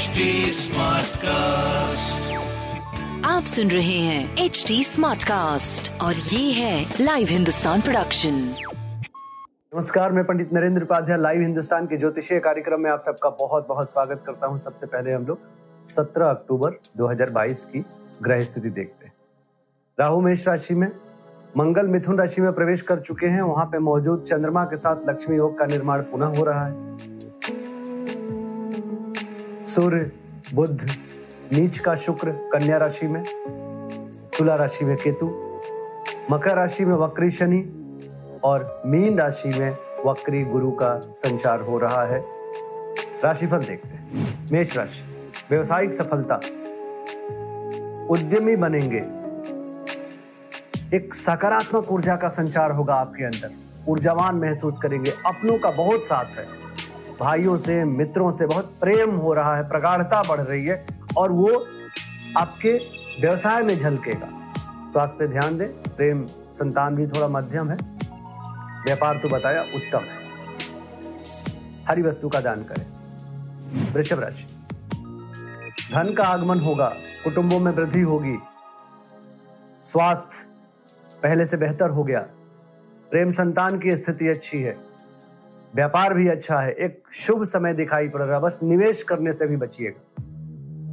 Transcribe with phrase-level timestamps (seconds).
[0.00, 0.24] HD
[0.56, 2.28] Smartcast.
[3.24, 8.34] आप सुन रहे हैं एच डी स्मार्ट कास्ट और ये है लाइव हिंदुस्तान प्रोडक्शन
[9.74, 13.90] नमस्कार मैं पंडित नरेंद्र उपाध्याय लाइव हिंदुस्तान के ज्योतिषीय कार्यक्रम में आप सबका बहुत बहुत
[13.90, 15.38] स्वागत करता हूँ। सबसे पहले हम लोग
[15.90, 17.84] 17 अक्टूबर 2022 की
[18.22, 19.12] ग्रह स्थिति देखते हैं।
[19.98, 20.90] राहु मेष राशि में
[21.56, 25.36] मंगल मिथुन राशि में प्रवेश कर चुके हैं। वहाँ पे मौजूद चंद्रमा के साथ लक्ष्मी
[25.36, 27.09] योग का निर्माण पुनः हो रहा है।
[29.70, 30.12] सूर्य
[30.54, 30.90] बुद्ध
[31.52, 33.22] नीच का शुक्र, कन्या राशि में,
[34.38, 35.60] तुला राशि में केतु,
[36.30, 37.58] मकर राशि में वक्री शनि
[38.44, 42.24] और मीन राशि में वक्री गुरु का संचार हो रहा है।
[43.24, 46.34] राशिफल देखते हैं। मेष राशि, व्यवसायिक सफलता।
[48.10, 49.04] उद्यमी बनेंगे।
[50.96, 53.50] एक सकारात्मक ऊर्जा का संचार होगा आपके अंदर।
[53.88, 56.69] ऊर्जावान महसूस करेंगे। अपनों का बहुत साथ है।
[57.20, 60.86] भाइयों से, मित्रों से बहुत प्रेम हो रहा है, प्रगाढ़ता बढ़ रही है
[61.16, 61.66] और वो
[62.36, 62.72] आपके
[63.20, 64.28] व्यवसाय में झलकेगा।
[64.92, 67.76] स्वास्थ्य पे ध्यान दें, प्रेम संतान भी थोड़ा मध्यम है।
[68.84, 70.20] व्यापार तो बताया उत्तम है।
[71.88, 72.86] हरी वस्तु का दान करें।
[73.92, 74.46] वृषभ राशि।
[75.94, 76.88] धन का आगमन होगा,
[77.24, 78.38] कुटुंबों में वृद्धि होगी।
[79.84, 80.46] स्वास्थ्य
[81.22, 82.20] पहले से बेहतर हो गया।
[83.10, 84.89] प्रेम संतान की स्थिति अच्छी है।
[85.74, 89.46] व्यापार भी अच्छा है, एक शुभ समय दिखाई पड़ रहा है, बस निवेश करने से
[89.46, 90.24] भी बचिएगा।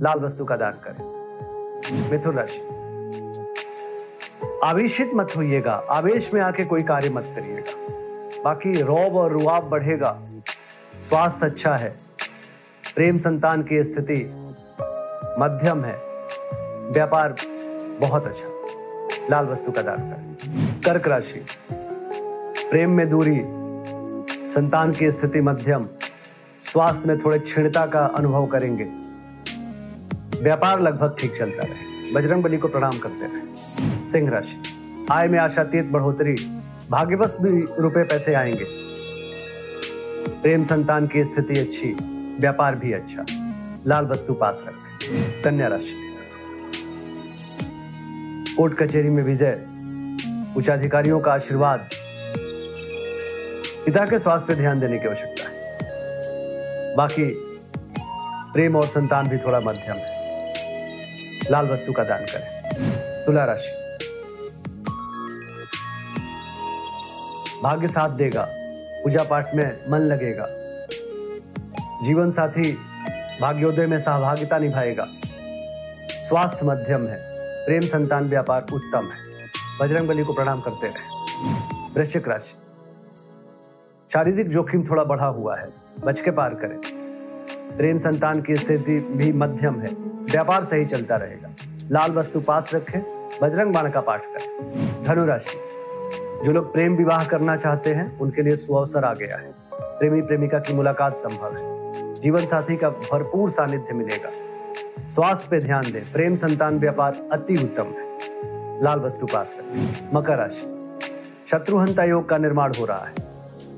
[0.01, 2.59] लाल वस्तु का दान करें। मिथुन राशि।
[4.63, 7.71] आवेशित मत होइएगा, आवेश में आके कोई कार्य मत करिएगा।
[8.43, 10.19] बाकी रौब और रुआब बढ़ेगा,
[11.09, 11.95] स्वास्थ्य अच्छा है,
[12.95, 14.31] प्रेम संतान की स्थिति
[15.39, 15.95] मध्यम है,
[16.91, 17.35] व्यापार
[18.01, 18.53] बहुत अच्छा।
[19.31, 20.35] लाल वस्तु का दान करें।
[20.85, 21.45] कर्क राशि।
[22.69, 23.41] प्रेम में दूरी
[24.57, 25.79] संतान की स्थिति मध्यम,
[26.61, 28.83] स्वास्थ्य में थोड़े क्षीणता का अनुभव करेंगे।
[30.43, 33.55] व्यापार लगभग ठीक चलता रहे। बजरंग बली को प्रणाम करते रहे
[34.09, 34.61] सिंह राशि,
[35.11, 36.33] आय में आशातीत बढ़ोतरी,
[36.91, 38.65] भाग्यवश भी रुपए पैसे आएँगे।
[40.41, 41.93] प्रेम संतान की स्थिति अच्छी,
[42.39, 43.25] व्यापार भी अच्छा।
[43.87, 46.15] लाल वस्तु पास रखें। कन्या राशि,
[48.57, 49.65] कोर्ट कचेरी में विजय,
[50.57, 51.89] उच्चाधिकारियों का आशीर्वाद
[53.87, 57.23] पिता के स्वास्थ्य पर ध्यान देने की आवश्यकता है। बाकी
[58.53, 60.33] प्रेम और संतान भी थोड़ा मध्यम है।
[61.51, 62.69] लाल वस्तु का दान करें।
[63.25, 63.97] तुला राशि।
[67.63, 68.47] भाग्य साथ देगा।
[69.03, 70.47] पूजा पाठ में मन लगेगा।
[72.05, 72.77] जीवन साथी
[73.41, 75.05] भाग्योदय में सहभागिता निभाएगा।
[76.23, 77.17] स्वास्थ्य मध्यम है।
[77.65, 79.45] प्रेम संतान व्यापार उत्तम है।
[79.81, 81.17] बजरंग बली को प्रणाम करते रहे।
[81.95, 82.66] वृश्चिक राशि।
[84.17, 85.69] शारीरिक जोखिम थोड़ा बढ़ा हुआ है।
[86.05, 86.77] बच के पार करें।
[87.77, 89.89] प्रेम संतान की स्थिति भी मध्यम है।
[90.23, 91.49] व्यापार सही चलता रहेगा।
[91.91, 95.59] लाल वस्तु पास रखें, बजरंग बाण का पाठ करें। धनुराशि।
[96.45, 100.59] जो लोग प्रेम विवाह करना चाहते हैं, उनके लिए सुअवसर आ गया है। प्रेमी प्रेमिका
[100.59, 104.29] की मुलाकात संभव है। जीवन साथी का भरपूर सानिध्य मिलेगा।
[105.09, 108.17] स्वास्थ्य पे ध्यान दें। प्रेम संतान व्यापार अति उत्तम है।
[108.83, 110.79] लाल वस्तु पास रखें। मकर राशि।
[111.51, 113.26] शत्रुहंता योग का निर्माण हो रहा है।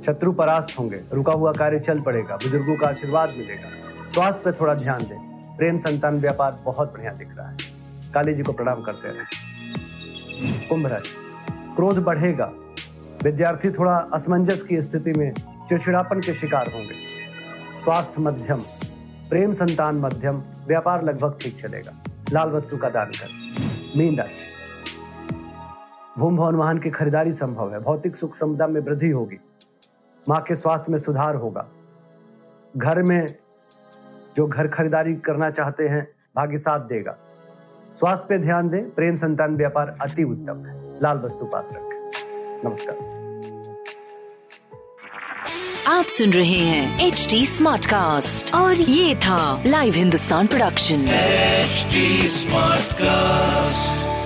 [0.10, 4.74] शत्रु परास्त होंगे। रुका हुआ कार्य चल पड़ेगा, बुज़ुर्गों का आशीर्वाद मिलेगा। स्वास्थ्य पे थोड़ा
[4.74, 7.58] ध्यान दें। प्रेम संतान व्यापार बहुत बढ़िया दिख रहा है।
[8.14, 11.16] काली जी को प्रणाम करते रहे कुंभ राशि।
[11.76, 12.52] क्रोध बढ़ेगा।
[13.24, 15.34] विद्यार्थी थोड़ा असमंजस की स्थिति में
[15.70, 16.96] चिड़चिड़ापन के शिकार होंगे।
[17.84, 18.60] स्वास्थ्य मध्यम,
[19.30, 21.92] प्रेम संतान मध्यम, व्यापार लगभग ठीक चलेगा।
[22.34, 23.30] लाल वस्तु का दान कर।
[23.98, 24.42] मीन राशि।
[26.18, 29.40] भूम भवन वाहन की खरीदारी संभव है। भौतिक सुख समता में वृद्धि होगी।
[30.30, 31.68] माँ के स्वास्थ्य में सुधार होगा।
[32.78, 33.26] घर में
[34.38, 37.18] जो घर खरीदारी करना चाहते हैं भाग्य साथ देगा।
[38.00, 43.20] स्वास्थ्य पे ध्यान दें प्रेम संतान व्यापार अति उत्तम है। लाल वस्तु पास रखें। नमस्कार।
[45.88, 50.98] आप सुन रहे हैं एच डी स्मार्ट कास्ट और ये था live Hindustan production
[51.66, 54.19] HD Smartcast.